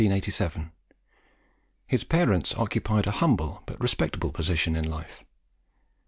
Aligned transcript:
His 1.85 2.03
parents 2.03 2.55
occupied 2.55 3.05
a 3.05 3.11
humble 3.11 3.61
but 3.67 3.79
respectable 3.79 4.31
position 4.31 4.75
in 4.75 4.83
life. 4.89 5.23